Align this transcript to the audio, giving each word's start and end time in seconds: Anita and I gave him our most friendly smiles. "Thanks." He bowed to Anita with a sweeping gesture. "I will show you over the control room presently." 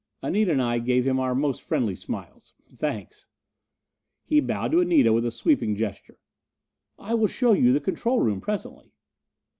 Anita 0.23 0.51
and 0.51 0.59
I 0.63 0.79
gave 0.79 1.05
him 1.05 1.19
our 1.19 1.35
most 1.35 1.61
friendly 1.61 1.93
smiles. 1.93 2.53
"Thanks." 2.67 3.27
He 4.23 4.39
bowed 4.39 4.71
to 4.71 4.79
Anita 4.81 5.13
with 5.13 5.27
a 5.27 5.31
sweeping 5.31 5.75
gesture. 5.75 6.17
"I 6.97 7.13
will 7.13 7.27
show 7.27 7.53
you 7.53 7.65
over 7.69 7.73
the 7.73 7.85
control 7.85 8.19
room 8.19 8.41
presently." 8.41 8.93